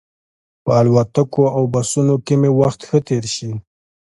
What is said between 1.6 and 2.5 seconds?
بسونو کې مې